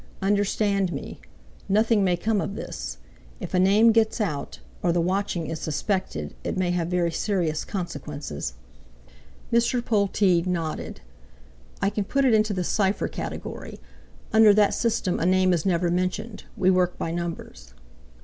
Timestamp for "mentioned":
15.91-16.45